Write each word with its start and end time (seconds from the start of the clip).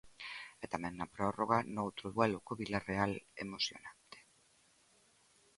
E 0.63 0.65
tamén 0.73 0.93
na 0.95 1.11
prórroga 1.15 1.59
noutro 1.75 2.05
duelo 2.15 2.39
co 2.45 2.59
Vilarreal 2.61 3.13
emocionante. 3.43 4.17